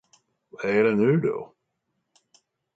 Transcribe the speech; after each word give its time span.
Vad 0.49 0.65
är 0.65 0.83
det 0.83 0.95
nu 0.95 1.17
då? 1.17 1.53